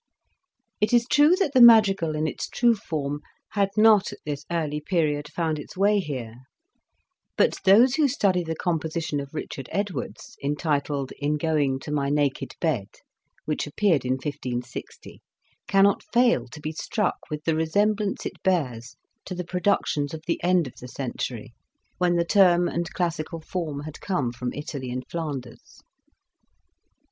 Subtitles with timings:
[0.79, 4.79] It is true that the madrigal in its true form had not at this early
[4.81, 6.37] period found its way here;
[7.37, 12.55] but those who study the composition of Richard Edwards, entitled ''In going to my naked
[12.59, 12.87] bed,"
[13.45, 15.21] which appeared in 1560,
[15.67, 18.95] cannot fail to be struck with the resemblance it bears
[19.25, 21.53] to the productions of the end of the century,
[21.99, 25.83] when the term and classical form had come from Italy and Flanders.